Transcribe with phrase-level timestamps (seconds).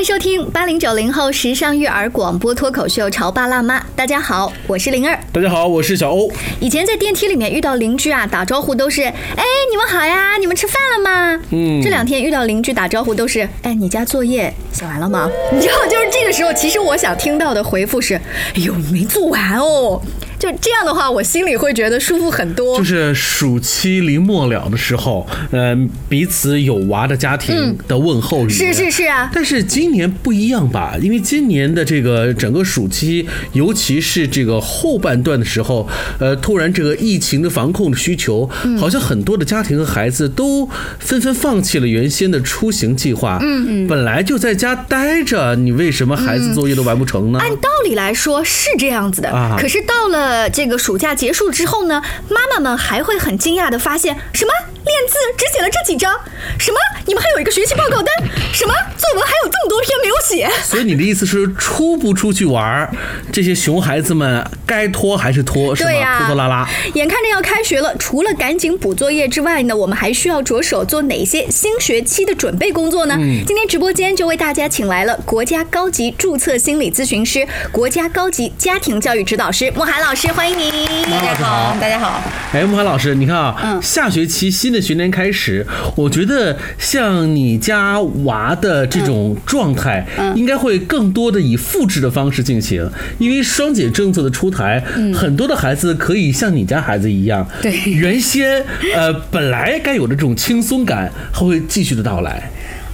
[0.00, 3.78] 迎收听八零九零后时尚育儿广播脱口秀《潮爸辣妈》。
[3.94, 5.20] 大家好，我是灵儿。
[5.30, 6.32] 大家好，我是小欧。
[6.58, 9.02] 以前在电梯里面遇到邻居啊，打招呼都是
[9.36, 18.14] “哎，你们好呀，你们吃饭了吗？”嗯，这两天遇到邻居打招呼都是“哎，你家作业写完了吗？”你知道，就是这个时候，其实我想听到的回复是
[18.56, 20.00] ：“哎呦，没做完哦。”
[20.40, 22.78] 就这样的话，我心里会觉得舒服很多。
[22.78, 28.48] 就是暑期临末了的时候，嗯，彼此有娃的家庭的问候语。
[28.48, 29.30] 是是是啊。
[29.34, 30.96] 但是今年不一样吧？
[30.98, 35.86] 因为今年的这个整个暑期，尤其是这个后半段的时候，
[36.18, 38.48] 呃，突然这个疫情的防控的需求，
[38.78, 40.66] 好像很多的家庭和孩子都
[40.98, 43.38] 纷纷放弃了原先的出行计划。
[43.42, 43.86] 嗯嗯。
[43.86, 47.38] 本来就在家待着，你为什么孩子作业都完不成呢？
[47.38, 49.58] 按道理来说是这样子的啊。
[49.60, 50.29] 可是到了。
[50.30, 54.52] 呃，这个暑假结束之后呢，妈妈们还会很惊讶的发现，什么？
[54.86, 56.20] 练字只写了这几张，
[56.56, 56.78] 什么？
[57.10, 58.06] 你们还有一个学习报告单，
[58.52, 60.48] 什么作文还有这么多篇没有写。
[60.62, 62.88] 所以你的意思是出不出去玩，
[63.32, 66.18] 这些熊孩子们该拖还是拖，是吗？
[66.18, 66.68] 拖拖拉拉。
[66.94, 73.16] 眼看着要开学了，除了赶紧补作业之外呢，我们还需要着手做哪些新学期的准备工作呢？
[73.44, 80.28] 今天直播间就为大家请来了国家高级注册心理咨询师、国家高级家庭教育指导师莫涵老师。
[80.28, 82.22] 欢迎您，大家好，大家好。
[82.52, 86.56] 哎，莫涵老师，你看啊，嗯，下学期新的学年开始，我觉得
[87.00, 90.06] 像你家娃的这种状态，
[90.36, 92.86] 应该会更多的以复制的方式进行，
[93.18, 94.84] 因为双减政策的出台，
[95.14, 98.62] 很多的孩子可以像你家孩子一样，对，原先
[98.94, 102.50] 呃本来该有的这种轻松感，还会继续的到来。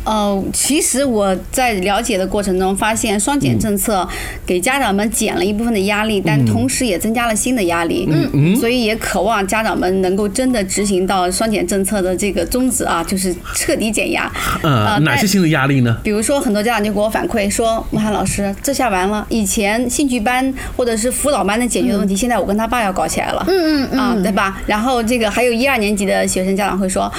[0.06, 4.08] 呃，其实我在了解的过程中发现，双减政策
[4.46, 8.08] 给家长们减了一部分的压力，但同时也增加了新的压力。
[8.08, 8.56] 嗯嗯。
[8.56, 14.32] 所以也渴望家长们能够真的执行到双减政策的这个宗旨啊，就是彻底减压。
[14.62, 15.98] 呃，哪些新的压力呢？
[16.04, 23.98] 比如说，很多家长就给我反馈说：“穆涵老师，这下完了，以前兴趣班或者是辅导班能解决的问题，现在我跟他爸要搞起来了。”嗯嗯嗯。
[23.98, 24.62] 啊，对吧？
[24.66, 27.12] 然后这个还有一二年级的学生家长会说。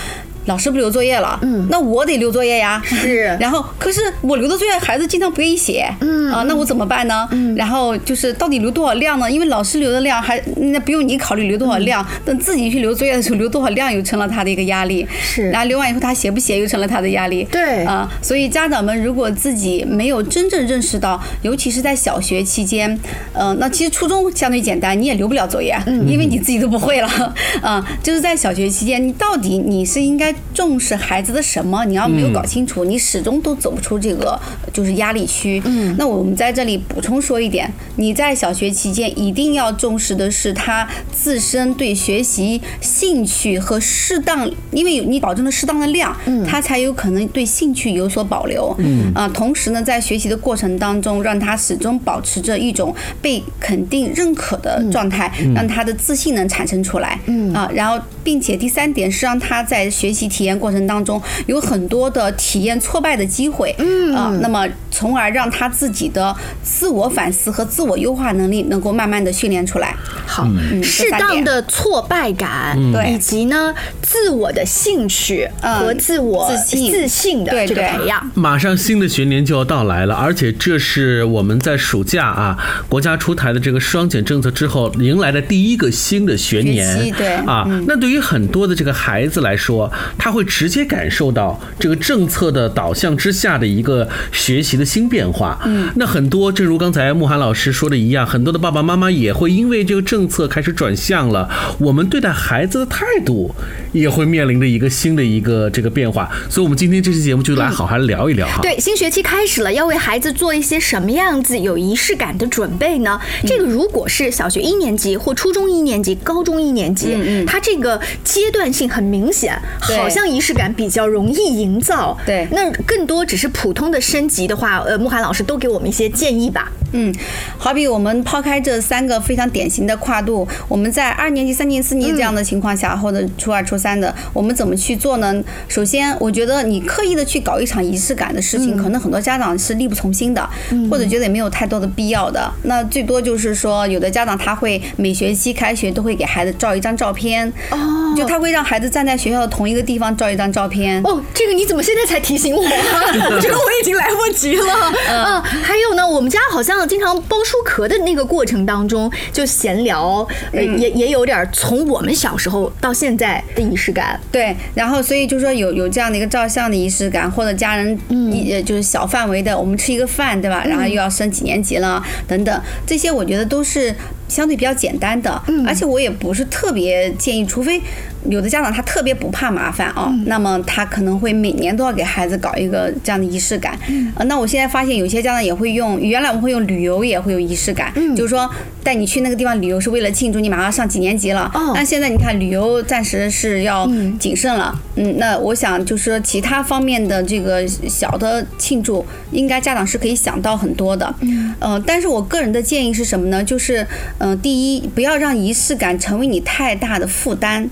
[0.48, 2.82] 老师不留作业了，嗯，那我得留作业呀。
[2.84, 7.28] 是， 然后可是我留的作业，孩子经常不愿意写，嗯啊，那我怎么办呢？
[7.32, 9.30] 嗯，然后就是到底留多少量呢？
[9.30, 15.06] 因为老师留的量还那不用你考虑留多少量，等自己去留作业的时候留多少量又成了他的一个压力。
[15.22, 17.44] 是，然后留完以后他写不写又成了他的压力。
[17.52, 22.98] 对，啊，所以家长们如果自己没有真正认识到，尤其是在小学期间，
[23.34, 31.86] 嗯，那其实初中相对简单，你也留不了作业，嗯，因为你自己都不会了， 啊，就是在小学期间，你到底你是应该重视孩子的什么？
[31.86, 34.40] 你要没有搞清楚，你始终都走不出这个
[34.74, 35.62] 就是压力区。
[35.66, 48.76] 嗯，那我们在这里补充说一点，你在小学期间一定要重视的是他自身对学习兴趣和适当，因为你保证了适当的量，嗯，他才有可能对兴趣有所保留。
[48.80, 57.20] 嗯，啊，同时呢，在学习的过程当中，让他始终保持着一种被肯定认可的状态，让他的自信能产生出来。
[57.26, 60.68] 嗯，啊，然后并且第三点是让他在学习体验过。
[60.68, 69.96] 程当中有很多的体验挫败的机会，嗯啊，那么从而让他自己的自我反思和自我优化能力能够慢慢的训练出来。
[70.26, 70.46] 好，
[70.84, 78.30] 适当的挫败感，对，以及呢自我的兴趣和自我自信的这个培养。
[78.34, 82.58] 马上新的学年就要到来了，而且这是我们在暑假啊
[82.90, 87.12] 国家出台的这个双减政策之后迎来的第一个新的学年。
[87.14, 90.48] 对啊，那对于很多的这个孩子来说，他会。
[90.48, 95.60] 直接感受到这个政策的导向之下的一个学习的新变化。
[95.66, 101.48] 嗯，那很多，正如刚才慕寒老师说的一样，很多的爸爸妈妈也会因为这个政策开始转向了。
[101.80, 103.54] 我们对待孩子的态度
[103.92, 106.28] 也会面临着一个新的一个这个变化。
[106.50, 108.62] 所以，我们今天这期节目就来好好聊一聊哈。
[108.64, 113.20] 对，新学期开始了，要为孩子做一些什么样子有仪式感的准备呢？
[113.46, 119.62] 这个如果是小学一年级或初中一年级、高中一年级，嗯嗯，它这个阶段性很明显，
[119.98, 120.58] 好像仪式。
[120.58, 126.72] 感比较容易营造，对，那更多只是普通的升级的话，呃，慕寒老师都给我们一些建议吧。
[126.94, 127.14] 嗯，
[127.58, 135.44] 好比我们抛开这三个非常典型的跨度，我们在二年级、三年级、四年级这样的情况下，或者初二、初三的，我们怎么去做呢？
[135.68, 140.50] 首先，我觉得你刻意的去搞一场仪式感的事情，可能很多家长是力不从心的，
[140.90, 142.52] 或者觉得也没有太多的必要的。
[142.64, 151.02] 那最多就是说，有的家长他会每学期开学都会给孩子照一张照片，哦，就他会让孩子站在学校的同一个地方照一张照片。
[151.04, 152.62] 哦，这个你怎么现在才提醒我？
[152.62, 154.94] 我觉得我已经来不及了。
[155.10, 164.20] 嗯，还有呢，我们家好像经常包书壳的那个过程当中，就闲聊，呃，也也有点从我们小时候到现在的仪式感。
[164.32, 170.64] 对，然后所以就说有有这样的一个照相的仪式感，或者家人一呃就是小范围的，我们吃一个饭，对吧？
[170.68, 173.96] 然后又要升几年级了等等，这些我觉得都是
[174.28, 177.82] 相对比较简单的，而且我也不是特别建议，除非
[178.30, 183.78] 有的家长他特别不怕麻烦啊，那么他可能会每年都要给孩子搞一个这样的仪式感。
[184.16, 188.50] 呃，那我现在发现有些家长也会用，原来我们会用旅游也会有仪式感，就是说
[188.84, 191.50] 带你去那个地方旅游是为了庆祝你马上上几年级了。
[191.54, 191.72] 哦。
[191.74, 193.90] 那现在你看旅游暂时是要
[194.20, 201.14] 谨慎了，嗯，那我想就是说其他方面的这个小的庆祝，应该家长是可以想到很多的。
[201.22, 203.44] 嗯，呃，但是我个人的建议是什么呢？
[203.44, 203.86] 就是，
[204.18, 207.70] 嗯、第一，不要让仪式感成为你太大的负担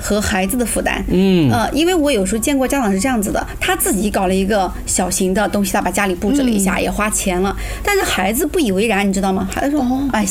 [0.00, 1.04] 和孩子的负担。
[1.08, 9.48] 嗯呃，因为我有时候见过家长是这样子的，他自己搞了一个小型的东西，他把家里布置了一下，也花钱了，但是孩子不以为然，你知道吗？
[9.54, 10.28] 孩子说：“哦哎呀，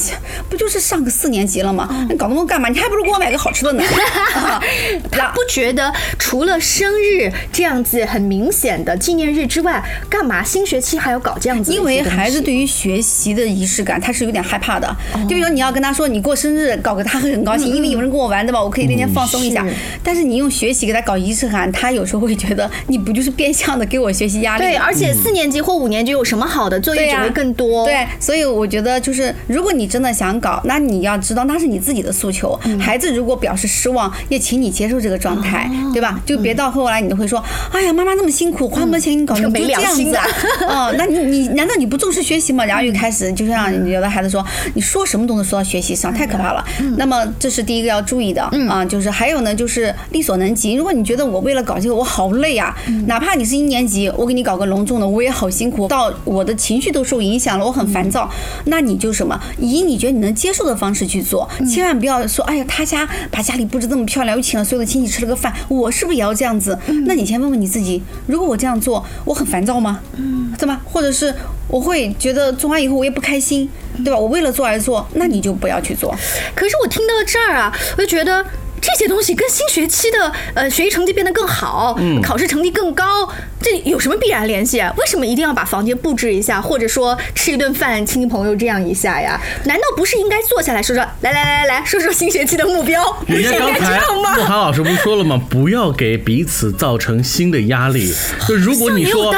[0.49, 2.07] 不就是上个四年级了吗？
[2.09, 2.69] 你搞那么多干嘛？
[2.69, 3.83] 你还不如给我买个好吃的呢。
[4.35, 4.61] 啊”
[5.11, 11.83] 他不觉得除了生日这样子很明显的纪念日之外，干嘛新学期还要搞这样子因？
[11.83, 14.95] 为孩子对于学习的仪式感，他是有点害怕的。
[15.27, 18.61] 就比如你要跟他说你过生日，搞个他会很高兴，因为有人跟我玩，对吧？
[18.61, 19.73] 我可以那天放松一下是。
[20.03, 24.63] 但是你用学习给他搞仪式感，他有时候会觉得你不就是变相的给我学习压力？
[24.63, 27.85] 对，而且四年级或五年级有什么好的作业只会更多。
[27.85, 32.59] 对，所以我觉得就是，如果你真的想搞，那你要知道那是你自己的诉求。
[32.65, 36.19] 嗯孩子如果表示失望，也请你接受这个状态，哦对吧？
[36.25, 40.87] 就别到后来你都会说，哎呀，妈妈那么辛苦，花那么多钱给你搞，这个没你就这良心的样子啊？
[40.89, 42.63] 哦，那你你难道你不重视学习吗？
[42.65, 46.63] 然后又开始就像有的孩子说，你说什么都能说到学习上，太可怕了。
[46.79, 50.73] 嗯那么这是第一个要注意的啊，就是还有呢，就是力所能及。
[50.73, 58.29] 如果你觉得我为了搞这个我好累啊，嗯哪怕你是一年级，我给你搞个隆重的，我也好辛苦，到我的情绪都受影响了，我很烦躁。
[58.65, 66.77] 那你就什么，以你觉得你能接受的方式去做，千万不要说，哎呀，他家把家里布置这么漂亮，又请了所有的亲戚吃了个饭，我是不是也要这样子？
[67.05, 69.99] 那你先问问你自己，如果我这样做，我很烦躁吗？
[70.17, 70.81] 嗯对吧？
[70.83, 71.33] 或者是
[71.67, 73.69] 我会觉得做完以后我也不开心，
[74.03, 74.17] 对吧？
[74.17, 76.13] 我为了做而做，那你就不要去做。
[76.53, 78.45] 可是我听到这儿啊，我就觉得。
[78.81, 83.29] 这些东西跟新学期的呃学习成绩变得更好，考试成绩更高，
[83.61, 84.93] 这有什么必然联系啊？
[84.97, 89.39] 为什么一定要把房间布置一下，或者说吃一顿饭，亲戚朋友这样一下呀？
[89.65, 93.03] 难道不是应该坐下来说说，来来来来来说说新学期的目标？
[93.27, 94.35] 不 人家 刚才样吗？
[94.35, 95.41] 慕寒老师不是说了吗？
[95.49, 98.13] 不要给彼此造成新的压力。
[98.47, 99.33] 就如果你说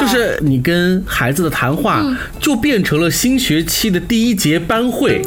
[0.00, 2.02] 就是你跟孩子的谈话
[2.40, 5.22] 就变成了新学期的第一节班会，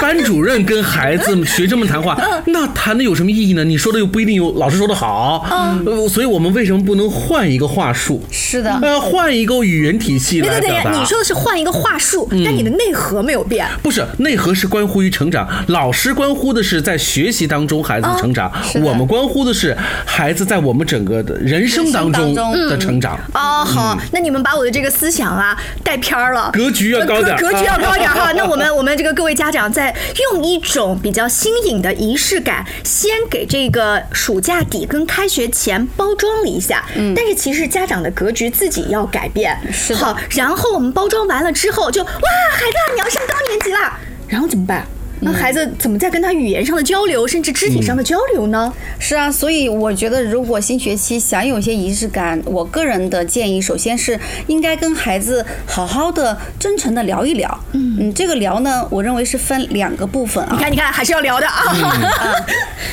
[0.00, 3.64] 班主任跟孩子们学生们谈话，嗯那谈的有什么意义呢？
[3.64, 8.22] 你说的又不一定有老师说的好，嗯呃所以我们为什么不能换一个话术？
[8.30, 10.98] 是的，呃，换一个语言体系对对对。
[10.98, 13.66] 你说的是换一个话术，但你的内核没有变。
[13.82, 18.50] 不是内核是关乎于成长，老师关乎的是在学习当中孩子的成长，
[18.82, 23.18] 我们关乎的是孩子在我们整个的人生当中的成长。
[23.34, 28.32] 哦，好，那你们把我的这个思想啊带偏了，格局要高点格格局要高点啊哈。
[28.36, 29.94] 那我们我们这个各位家长在
[30.32, 36.84] 用一种比较新颖的仪式感，先给这个暑假底跟开学前包装了一下。
[36.96, 39.56] 嗯，但是其实家长的格局自己要改变。
[39.72, 42.10] 是好，然后我们包装完了之后就，哇，
[42.50, 43.78] 孩子啊，你要上高年级了，
[44.26, 44.84] 然后怎么办？
[45.20, 48.72] 那孩子怎么在跟他语言上的交流，甚至肢体上的交流呢？
[48.98, 57.60] 是啊，所以我觉得，如果新学期想有些仪式感，我个人的建议，首先是应该跟孩子好好的、真诚的聊一聊。
[57.72, 60.50] 嗯，这个聊呢，我认为是分两个部分啊。
[60.52, 61.62] 你看，你看，还是要聊的啊。
[61.72, 62.34] 啊，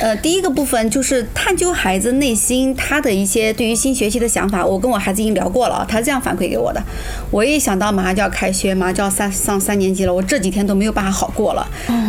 [0.00, 4.64] 呃，第一个部分就是探究孩子内心他的一些对于新学期的想法。
[4.64, 6.82] 我跟我孩子已经聊过了，他是这样反馈给我的。
[7.30, 11.66] 我一想到马上就要开学，马上就要三上三年级了，我这几天都没有办法好过了。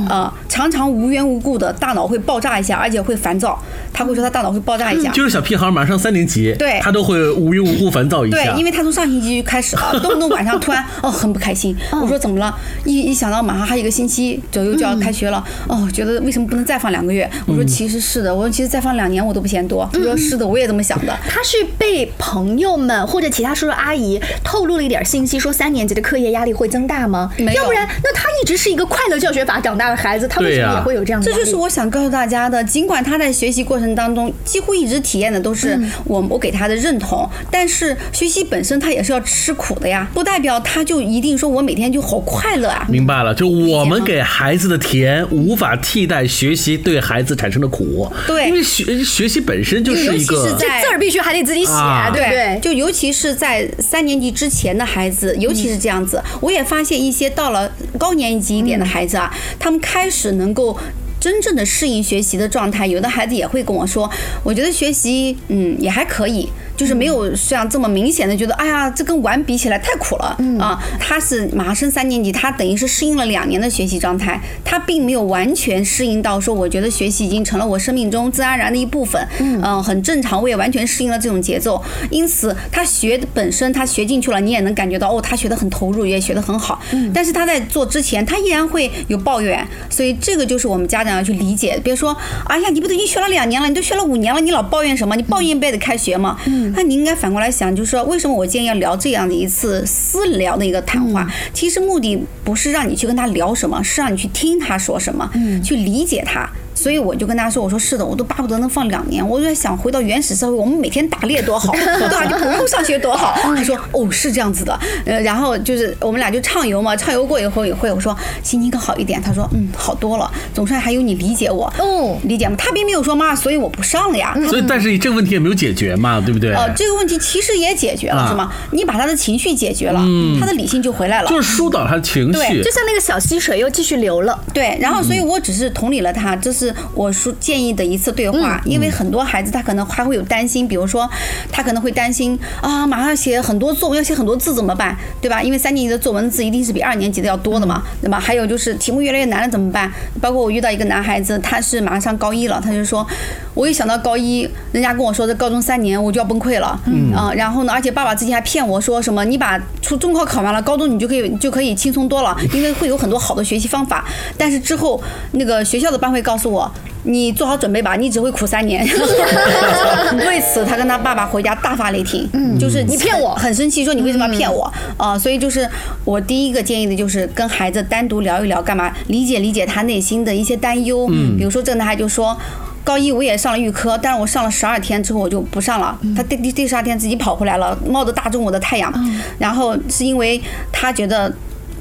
[0.09, 3.61] 呃，常常无缘无故的大脑会爆炸一下，而且会烦躁。
[3.93, 5.11] 他会说他大脑会爆炸一下。
[5.13, 11.75] 就是小屁孩马上三年级，对他都会无缘无故烦躁一下。，对因为他从上星期就开始了， 动不动晚上突然 哦很不开心。
[12.01, 12.55] 我说怎么了？
[12.85, 17.29] 一一想到马上还有一个星期左右就要开学了，哦，觉得为什么不能再放两个月？
[17.47, 19.89] 我说其实是的，我说其实再放两年我都不嫌多。
[19.91, 21.17] 他说是的，我也这么想的。
[21.27, 27.31] 他是被朋友们或者其他叔叔阿姨透露了一点信息，说三年级的课业压力会增大吗？
[27.37, 31.25] 没有要不然，那他一直是一个快乐教学法长大的孩子，他为什么也会有这样的？
[31.25, 32.63] 这就是我想告诉大家的。
[32.63, 42.85] 尽管他在学习过程当中几乎一直体验的都是我我给他的认同，但是学习本身他也是要吃苦的呀，不代表他就一定说我每天就好快乐啊。
[42.89, 48.11] 明白了，就我们给孩子的甜无法替代学习对孩子产生的苦。
[48.27, 52.59] 对因为学学习本身就是一尤其个是在这字儿必须还得自己写，啊对不对？
[52.61, 60.77] 就尤其是在三年级之前的孩子，尤其是这样子，我也发现一些到了高年级一点的孩子啊，他们开始能够。
[61.19, 64.09] 真正的适应学习的状态，有的孩子也会跟我说，
[64.43, 70.79] 我觉得学习嗯也还可以，就是没有像这么明显的觉得，哎呀，这跟玩比起来太苦了啊。
[70.99, 81.81] 他是马上升三年级，他等于是适应了两年的学习状态，他并没有完全适应到说，我觉得学习已经成了我生命中自然而然的一部分，嗯、很正常，我也完全适应了这种节奏。
[82.11, 86.79] 因此，他学本身他学进去了，你也能感觉到哦，他学得很投入，也学得很好。
[87.13, 91.79] 但是他在做之前，他依然会有抱怨，所以这个就是我们家长要去理解。
[91.83, 92.15] 别说，
[92.45, 95.15] 哎呀，你不都已经学了两年了，你都学了五年了，你老抱怨什么？
[95.15, 96.37] 你抱怨不也得开学吗？
[96.75, 101.27] 那你应该反过来想，就是说，为什么我今天要聊这样的一次私聊的一个谈话？
[101.53, 105.29] 其实目的不是让你去跟他聊什么，是让你去听他说什么，
[105.63, 106.49] 去理解他。
[106.77, 109.27] 所以我就跟他说：“我说是的，我都巴不得能放两年。
[109.27, 112.23] 我就在想，回到原始社会，我们每天打猎多好， 对吧？
[112.27, 113.33] 就不用上学多好。
[113.41, 119.19] ”他说：“哦，是这样子的。”呃，然后就是我们俩就畅游嘛，畅游过以后也会我说心情更好一点。
[119.19, 122.55] 他说：“嗯，好多了，总算还有你理解我。”哦理解吗？
[122.57, 124.37] 他并没有说妈，所以我不上了呀。
[124.47, 126.53] 所以但是这个问题也没有解决嘛，对不对？
[126.53, 128.51] 呃，这个问题其实也解决了，啊是吗？
[128.71, 129.99] 你把他的情绪解决了，
[130.39, 131.29] 他的理性就回来了。
[131.29, 132.63] 就是疏导他的情绪对。
[132.63, 141.09] 就像那个小溪水又继续流了，对，然后所以我只是同理了他，这是我说建议的一次对话，因为很多孩子他可能还会有担心，比如说
[141.51, 145.41] 他可能会担心啊，马上写很多作文，要写很多字怎么办，对吧？
[145.41, 148.19] 因为三年级的作文字一定是比二年级的要多的嘛，对吧？
[148.19, 149.91] 还有就是题目越来越难了怎么办？
[150.21, 153.05] 包括我遇到一个男孩子，他是马上上高一了，他就说，
[153.53, 164.05] 我一想到高一，人家跟我说这高中三年我就要崩溃了，嗯啊，然后呢，而且爸爸之前还骗我说什么，你把初中考考完了，高中你就可以就可以轻松多了，因为会有很多好的学习方法。
[164.37, 165.01] 但是之后
[165.33, 166.56] 那个学校的班会告诉我，
[167.03, 168.85] 你做好准备吧，你只会苦三年。
[170.25, 175.67] 为此，他跟他爸爸回家大发雷霆，嗯，就是你骗我，很生气，说你为什么要骗我啊、所以就是
[176.03, 181.07] 我第一个建议的就是跟孩子单独聊一聊，干嘛理解理解他内心的一些担忧。
[181.11, 182.37] 嗯，比如说这个男孩就说。
[182.83, 185.99] 高一我也上了预科，但是我上了十二天之后我就不上了。
[186.15, 188.89] 他第第第十二天自己跑回来了，冒着大中午的太阳，
[189.37, 191.29] 然后是因为他觉得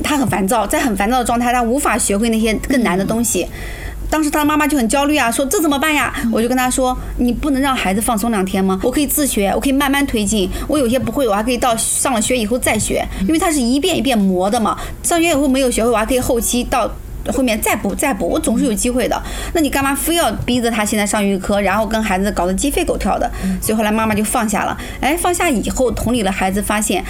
[0.03, 3.47] 他很烦躁，在很烦躁的状态，他无法学会那些更难的东西。
[4.11, 6.13] 当时他妈妈就很焦虑啊，说这怎么办呀？
[6.33, 8.81] 我就跟他说，你不能让孩子放松两天吗？
[8.83, 10.49] 我可以自学，我可以慢慢推进。
[10.69, 14.79] 我有些不会，我还可以到上了学以后再学，因为他是一遍一遍磨的嘛。
[15.03, 16.91] 上学以后没有学会，我还可以后期到。
[17.35, 19.21] 后面再补再补，我总是有机会的。
[19.53, 23.29] 那你干嘛非要逼着他现在上预科，然后跟孩子搞得鸡飞狗跳的？
[23.61, 24.79] 所以后来妈妈就放下了。
[25.01, 27.05] 哎，放下以后，同理了孩子，发现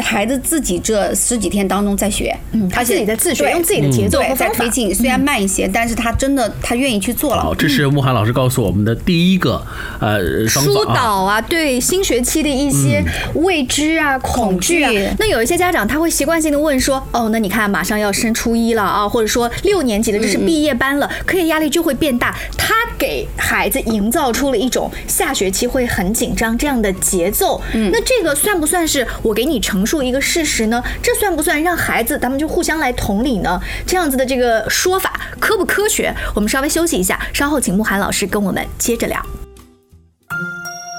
[0.00, 4.68] 孩子自己这十几天当中在学，嗯他自己在自学，用自己的节奏在推。
[4.70, 7.54] 进，虽然慢一些，但是他真的他愿意去做了好，。
[7.54, 9.60] 这是慕寒老师告诉我们的第一个
[9.98, 10.84] 呃疏。
[10.84, 13.02] 导啊，对新学期的一些
[13.34, 15.08] 未知啊、恐惧啊恐惧。
[15.18, 27.58] 那有一些家长他会习惯性的问说：“哦，那你看马上要升初一了啊，或者说六年级的这是毕业班了，课业压力就会变大。”他给孩子营造出了一种下学期会很紧张这样的节奏。
[27.72, 30.84] 那这个算不算是我给你陈述一个事实呢？
[31.02, 33.58] 这算不算让孩子咱们就互相来同理呢？
[33.86, 36.14] 这样子的这个说法科不科学？
[36.34, 39.24] 我们稍微休息一下，稍后请慕寒老师跟我们接着聊。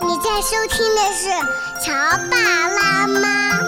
[0.03, 1.29] 你在收听的是
[1.86, 1.93] 《乔
[2.31, 3.60] 爸辣妈》，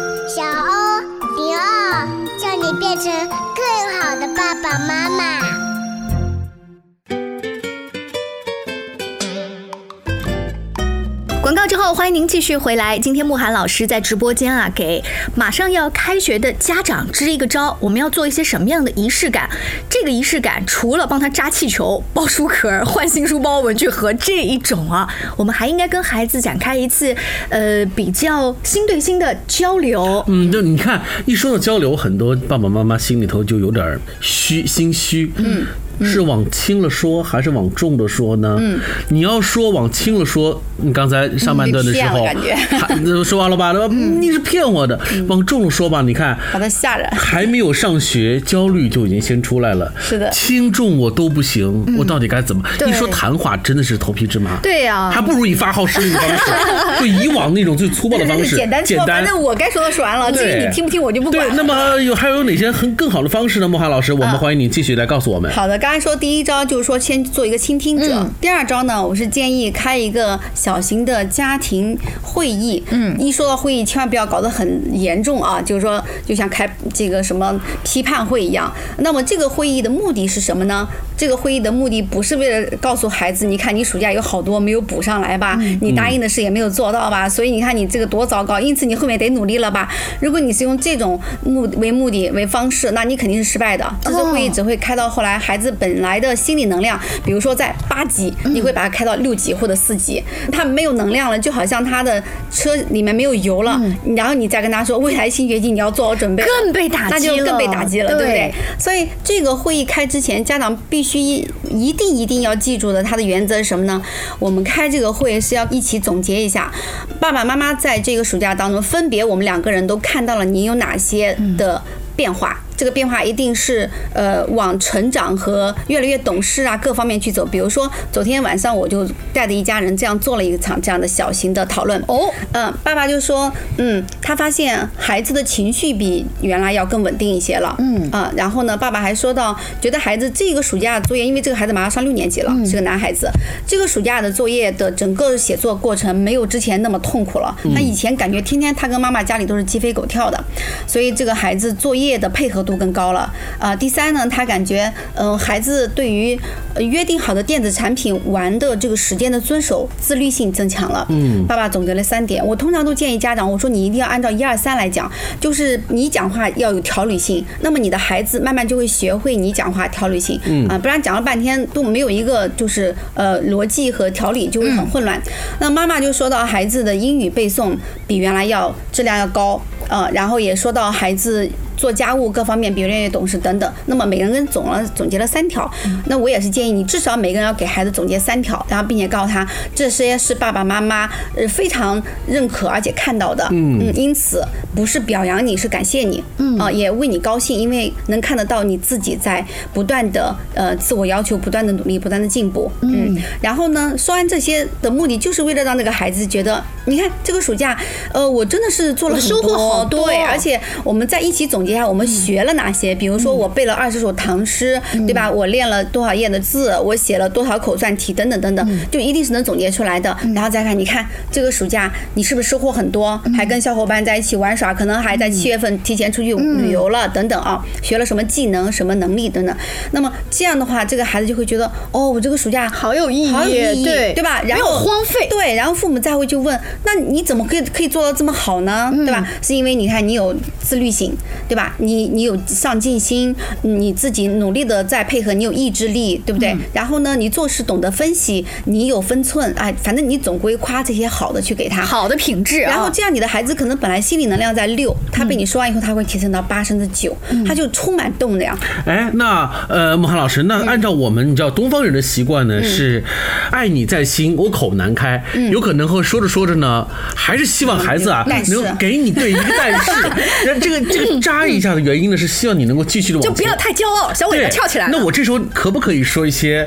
[11.94, 12.98] 欢迎您继续回来。
[12.98, 15.04] 今天慕寒老师在直播间啊，给
[15.36, 19.48] 马上要开学的家长支一个招，我们要做一些什么样的仪式感？
[19.88, 25.08] 这个仪式感除了帮他扎气球、包书壳、换新书包、文具盒这一种啊，
[25.38, 27.16] 我们还应该跟孩子展开一次
[27.50, 30.26] 呃比较心对心的交流。
[30.28, 35.32] 嗯，就你看，一说到交流，很多爸爸妈妈心里头就有点虚心虚。
[35.36, 35.68] 嗯。
[36.04, 38.58] 是往轻了说还是往重了说呢？
[38.60, 38.80] 嗯，
[39.10, 43.72] 你要说往轻了说，你刚才上半段的时候，感觉还说完了吧？
[43.74, 43.94] 对吧？
[43.94, 45.00] 你是骗我的。
[45.28, 47.08] 往重了说吧，你看把他吓着。
[47.16, 49.92] 还没有上学，焦虑就已经先出来了。
[50.00, 52.64] 是的轻重我都不行，我到底该怎么？
[52.78, 54.58] 对一说谈话真的是头皮之麻。
[54.62, 56.44] 对呀还不如以发号施令的方式，
[57.00, 63.68] 就以往那种最粗暴的方式， 简单说，反正我该说的说完了，至于对你听不听我就不管对，那么有还有哪些很更好的方式呢？
[63.68, 65.52] 莫涵老师，我们欢迎你继续来告诉我们。
[65.52, 72.84] 好的，刚才说第一招就是说先做一个倾听者，嗯第二招呢，我是建议开一个小型的家庭会议。
[72.90, 78.74] 嗯，一说到会议，千万不要搞得很严重啊，就是说就像开这个什么批判会一样。
[78.98, 80.88] 那么这个会议的目的是什么呢？
[81.16, 89.88] 这个会议的目的不是为了告诉孩子，你看你暑假有好多没有补上来吧，你答应的事也没有做到吧，所以你看你这个多糟糕，因此你后面得努力了吧。
[90.20, 93.86] 如果你是用这种目为目的为方式，那你肯定是失败的。
[94.02, 103.80] 这次会议只会开到后来孩子本来的心理能量，比如说在八级，你会把它开到六级或者四级，他没有能量了，就好像他的车里面没有油了，
[104.16, 108.54] 然后你再跟他说未来新学期你要做好准备，更被打击那就更被了打击了，对不对对？
[108.78, 114.02] 所以这个会议开之前，家长必须一一定一定要记住的，它的原则是什么呢？
[114.40, 116.72] 我们开这个会是要一起总结一下，
[117.20, 121.82] 爸爸妈妈在这个暑假当中，分别我们两个人都看到了你有哪些的
[122.16, 122.60] 变化。
[122.76, 127.46] 这个变化一定是呃往成长和越来越懂事啊各方面去走。
[127.46, 132.02] 比如说昨天晚上我就带着一家人这样做了一场这样的小型的讨论。
[132.08, 137.76] 哦，嗯，爸爸就说，嗯，他发现孩子的情绪比原来要更稳定一些了。
[137.80, 143.30] 嗯啊，然后呢，爸爸还说到，觉得孩子这个暑假的作业，因为这个孩子马上上六年级了，是个男孩子，
[143.68, 147.56] 这个暑假的作业的整个写作过程没有之前那么痛苦了。
[147.74, 150.44] 他以前感觉天天他跟妈妈家里都是鸡飞狗跳的，
[150.88, 153.32] 所以这个孩子作业的配合度更高了。
[153.60, 156.40] 啊，第三呢，他感觉，嗯、孩子对于
[156.74, 161.06] 呃约定好的电子产品玩的这个时间的遵守，自律性增强了。
[161.10, 170.40] 嗯，爸爸总结了三点，我通常都建议家长，我说你一定要按照一二三来讲，就是你讲话要有条理性，那么你的孩子慢慢就会学会你讲话条理性。
[170.46, 175.22] 嗯啊，不然讲了半天都没有一个就是呃逻辑和条理，就会很混乱。
[175.60, 177.76] 那妈妈就说到孩子的英语背诵
[178.08, 181.50] 比原来要质量要高，呃，然后也说到孩子。
[181.78, 185.70] 做家务各方面比越来越懂事等等，那么每个人总了总结了三条，
[186.06, 194.44] 那我也是建议你至少每个人要给孩子总结三条，然后并且告诉他这些是爸爸妈妈呃非常认可而且看到的，嗯，因此
[194.76, 196.54] 不是表扬你是感谢你，嗯。
[196.54, 207.78] 啊、也为你高兴，因为能看得到你自己在不断的呃自我要求，不断的努力，不断的进步，嗯，然后呢，说完这些的目的就是为了让这个孩子觉得，你看这个暑假，
[208.14, 215.30] 呃，我真的是做了很我收获多好多对，而且我们在一起总结一下我们学了哪些，比如说我背了二十首唐诗，对吧？
[215.30, 220.16] 我练了多少页的字，我写了多少口算题，等等等等，就一定是能总结出来的。
[220.36, 223.20] 然后再看，你看这个暑假你是不是收获很多？
[223.36, 229.56] 还跟小伙伴在一起玩耍，可能还在七月份提前出去旅游了，等等啊，学了什么技能、什么能力等等。
[229.92, 234.42] 那么这样的话，这个孩子就会觉得，哦，我这个暑假好有意义好有意义，对对吧？
[234.48, 238.92] 然后荒废对，然后父母再会就问，那你怎么可以可以做到这么好呢？
[238.94, 239.28] 对吧？
[239.42, 241.16] 是因为你看你有自律性，
[241.54, 241.76] 对吧？
[241.78, 246.58] 你你有上进心，你自己努力的在配合，你有意志力，对不对？
[246.74, 251.84] 然后呢，你做事懂得分析，你有分寸，哎，反正你总归夸这些好的去给他。
[251.84, 252.72] 好的品质啊。
[252.72, 258.58] 然后这样，你的孩子可能本来心理能量在六，他被你说完以后，他会提升到八甚至九，他就充满动量。
[258.88, 263.04] 哎，那呃，穆涵老师，那按照我们你知道东方人的习惯呢，是
[263.52, 269.92] 爱你在心，我口难开，有可能会说着说着呢，还是希望孩子啊能给你对一个但是，
[270.48, 274.88] 那这个这个看一下的原因呢，是希望你能够继续的往前就不要太骄傲，小尾巴跳起来。
[274.90, 276.66] 那我这时候可不可以说一些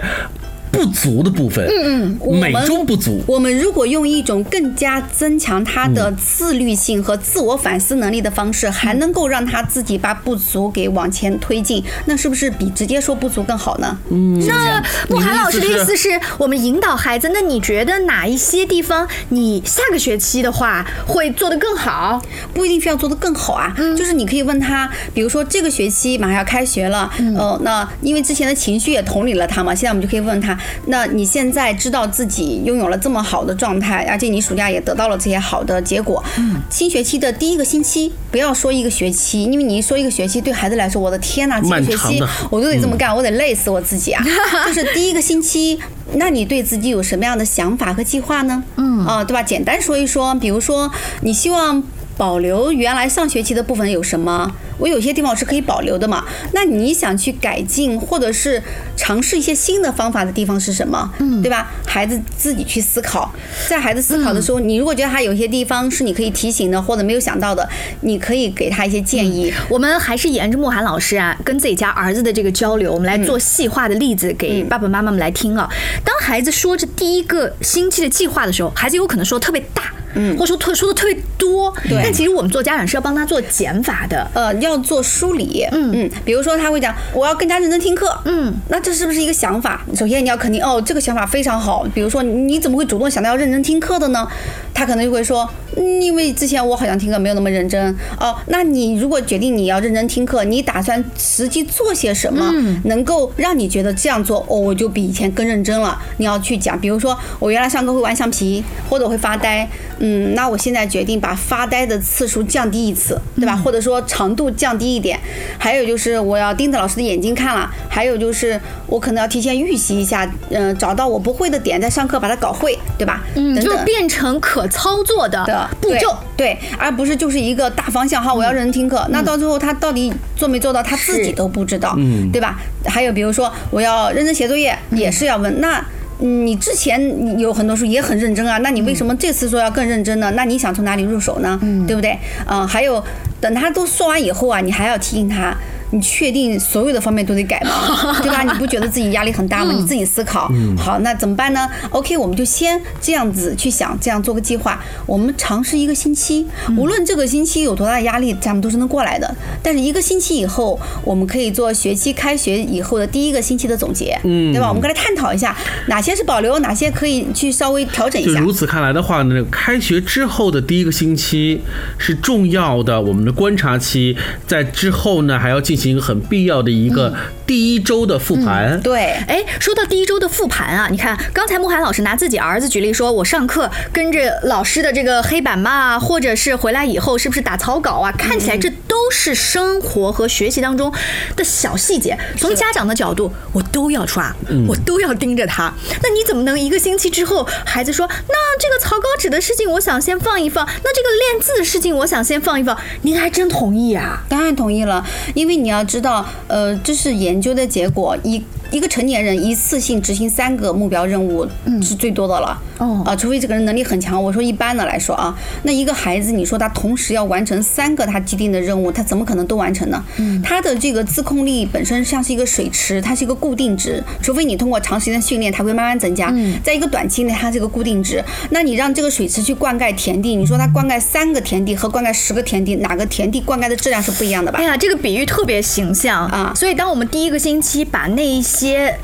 [0.77, 1.67] 不足的部分？
[1.67, 3.23] 嗯嗯美中不足。
[3.27, 13.99] 我们如果用一种更加增强他的自律性和自我反思能力的方式，还能够让他自己把不足给往前推进，那是不是比直接说不足更好呢？
[14.11, 22.21] 嗯那慕寒老师的意思是我们引导孩子，那你觉得哪一些地方你下个学期的话会做得更好？
[22.53, 30.57] 不一定非要做得更好啊，就是你可以问他，比如说这个学期马上要开学了，呃，那因为之前的情绪也同理了他嘛，现在我们就可以问他，
[30.87, 36.23] 那你现在知道自己拥有了这么好的状态，而且你暑假也得到了这些好的结果，
[36.71, 44.25] 新学期的第一个星期不要说一个学期，因为你一说一个学期，对孩子来说，我的天呐，这个学期我都得这么干，我得累死我自己啊！
[44.67, 45.79] 就是第一个星期，
[46.15, 48.63] 那你对自己有什么样的想法和计划呢？
[48.77, 49.43] 嗯，啊，对吧？
[49.43, 50.91] 简单说一说，比如说
[51.23, 51.83] 你希望。
[52.19, 54.51] 保留原来上学期的部分有什么？
[54.79, 56.25] 我有些地方是可以保留的嘛？
[56.53, 58.63] 那你想去改进或者是
[58.97, 61.11] 尝试一些新的方法的地方是什么？
[61.19, 61.71] 嗯，对吧？
[61.87, 63.33] 孩子自己去思考，
[63.69, 67.69] 在孩子思考的时候，你如果觉得他有些地方是你可以提醒的或者没有想到的，
[68.03, 69.53] 你可以给他一些建议。
[69.69, 75.69] 我们还是沿着慕寒老师啊，跟自己家儿子的这个交流，我们来做细化的例子给爸爸妈妈们来听啊。
[76.05, 79.85] 当孩子说着第一个星期的计划的时候，孩子有可能说特别大。
[80.17, 84.29] 嗯，或者说特说的特别多，对但其实我们做家长是要帮他做减法的。
[84.35, 89.83] 呃，要做梳理，嗯嗯，比如说他会讲，我要更加认真听课，嗯，那这是不是一个想法？
[89.95, 91.87] 首先你要肯定，哦，这个想法非常好。
[91.95, 94.27] 比如说，你怎么会主动想到要认真听课的呢？
[94.75, 97.95] 他可能就会说，嗯，因为之前我好像听课没有那么认真。
[98.19, 102.53] 哦，那你如果决定你要认真听课，你打算实际做些什么，
[102.85, 106.01] 能够让你觉得这样做，哦，我就比以前更认真了。
[106.19, 113.57] 你要去讲，比如说我原来上课会玩橡皮，或者会发呆，嗯，那我现在决定把发呆的次数降低一次，对吧？
[113.57, 115.19] 或者说长度降低一点。
[115.59, 123.23] 还有就是我要盯着老师的眼睛看了，还有就是我可能要提前预习一下，嗯、找到我不会的点，在上课把它搞会，对吧？
[123.35, 126.17] 嗯，等等就变成可操作的的步骤。
[126.37, 132.61] 对，对，而不是就是一个大方向哈，我要认真听课，那到最后他到底做没做到，他自己都不知道，嗯对吧？
[132.87, 135.79] 还有比如说我要认真写作业，也是要问那。
[136.19, 140.33] 嗯你之前有很多书也很认真啊，那你为什么这次说要更认真呢？
[140.35, 141.61] 那你想从哪里入手呢？
[141.87, 142.19] 对不对？
[142.47, 143.05] 嗯，还有
[143.39, 145.55] 等他都说完以后啊，你还要提醒他，
[145.97, 148.21] 你确定所有的方面都得改吗？
[148.23, 148.43] 对吧？
[148.43, 149.73] 你不觉得自己压力很大吗？
[149.73, 150.53] 你自己思考。
[150.77, 154.83] 好，那怎么办呢？OK，我们就先这样子去想，这样做个计划。
[155.07, 159.35] 我们尝试一个星期，无论这个星期有多大的压力，咱们都是能过来的。
[159.63, 164.69] 但是一个星期以后，我们可以做学期开学以后的第一个星期的总结，嗯对吧？
[164.69, 165.57] 我们跟他探讨一下
[165.89, 168.41] 哪些是保留，哪些可以去稍微调整一下。
[168.41, 171.61] 如此看来的话呢，开学之后的第一个星期
[171.99, 177.15] 是重要的，我们的观察期，在之后呢还要进行一个很必要的一个
[177.47, 178.81] 第一周的复盘。
[178.81, 188.13] 对，哎，说到第一周的复盘啊，你看刚才慕寒老师拿自己儿子举例说，我上课跟着老师的这个黑板嘛，或者是回来以后是不是打草稿啊？
[188.13, 190.93] 看起来这都是生活和学习当中
[191.37, 192.19] 的小细节。
[192.37, 194.35] 从家长的角度，我都要抓，
[194.67, 195.73] 我都要盯着他。
[196.03, 202.77] 那你怎么能一个星期之后，孩子说，那这个草稿纸的事情我想先放一放，那这个练字的事情我想先放一放？
[203.03, 204.25] 您还真同意啊？
[204.29, 211.47] 当然同意了，因为你你要知道，呃，这是研究的结果，一一个成年人一次性执行三个目标任务
[211.83, 212.61] 是最多的了。
[212.79, 214.23] 哦啊，除非这个人能力很强。
[214.23, 220.05] 我说一般的来说啊，那一个孩子，你说他同时要完成三个他既定的任务，他怎么可能都完成呢？
[220.19, 226.29] 嗯，他的这个自控力本身像是一个水池，它是一个固定值，除非你通过长时间训练，它会慢慢增加。
[226.35, 228.23] 嗯，在一个短期内，它是一个固定值。
[228.51, 234.65] 那你让这个水池去灌溉田地，你说它灌溉三个田地和灌溉十个田地，哪个田地灌溉的质量是不一样的吧哎？
[234.65, 238.56] 呀，这个比喻特别形象啊所以当我们第一个星期把那一些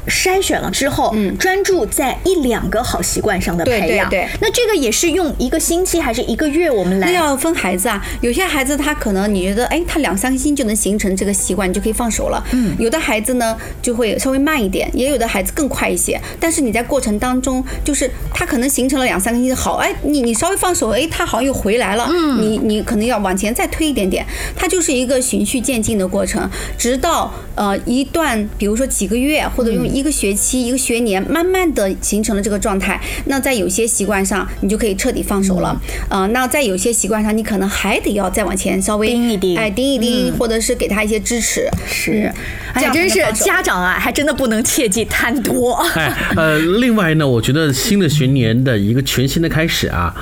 [0.08, 7.08] 筛选了之后，嗯专注在一两个好习惯上的培养，对对那这个也是用一个星期还是一个月我们来？
[7.08, 12.42] 那要分孩子啊，有些孩子他可能你觉得，哎，他两三个星期就能形成这个习惯，你就可以放手了。
[12.52, 16.20] 嗯，有的孩子呢就会稍微慢一点，也有的孩子更快一些。
[16.38, 22.08] 但是你在过程当中，就是他可能形成了两三个星期好，哎，你你稍微放手，哎，他好像又回来了。
[22.10, 24.24] 嗯，你你可能要往前再推一点点，
[24.56, 33.00] 它就是一个循序渐进的过程，直到呃一段，比如说几个月或者用一个学期、一个学年，慢慢的形成了这个状态。
[33.26, 35.80] 那在有些习惯上，你就可以彻底放手了。
[36.08, 41.68] 啊、那在有些习惯上，你可能还得要再往前稍微盯一盯哎，盯一盯，或者是给他一些支持。
[41.86, 42.30] 是，
[42.74, 45.72] 这哎，真是家长啊，还真的不能切忌贪多。
[45.94, 50.14] 哎，呃，另外呢，我觉得新的学年的一个全新的开始啊，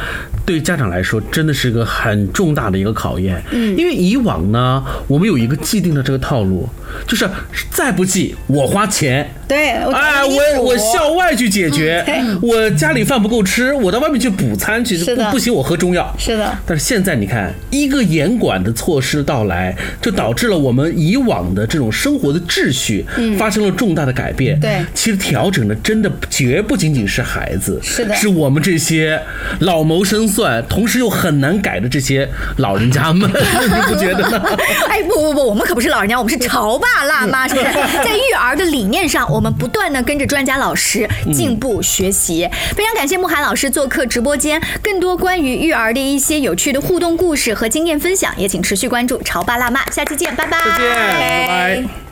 [0.46, 3.42] 对家长来说真的是个很重大的一个考验。
[3.50, 6.68] 嗯，因为以往呢，我们有一个既定的这个套路，
[7.06, 7.28] 就是
[7.70, 9.09] 再不济我花钱。
[9.48, 12.04] 对，我哎，我我校外去解决，
[12.40, 16.14] 我家里饭不够吃，我到外面去补餐去，不不行，我喝中药。
[16.18, 23.04] 是的，但是现在你看，一个严管的措施到来，就导致了我们以往的这种生活的秩序
[23.38, 24.56] 发生了重大的改变。
[24.58, 29.20] 嗯对其实调整的真的绝不仅仅是孩子，是的是我们这些
[29.60, 34.42] 老谋深算，同时又很难改的这些老人家们， 你不觉得呢？
[34.88, 37.66] 哎，不不不，我们可不是老人家，我们是潮爸辣妈，是不是？
[38.04, 42.48] 在育儿的理念上，我们不断的跟着专家老师进步学习。
[42.76, 52.09] 非常感谢慕寒老师做客直播间，更多关于育儿的一些有趣的互动故事和经验分享，也请持续关注潮爸辣妈，下期见，拜拜，再见，拜拜。